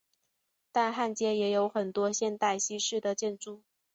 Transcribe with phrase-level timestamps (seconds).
[0.71, 3.61] 但汉街也有很多现代西式的建筑。